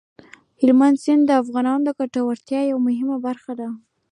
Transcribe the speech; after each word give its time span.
هلمند 0.59 0.97
سیند 1.03 1.23
د 1.27 1.31
افغانانو 1.41 1.83
د 1.85 1.89
ګټورتیا 1.99 2.61
یوه 2.71 2.81
مهمه 2.87 3.17
برخه 3.25 3.51
ده. 3.59 3.69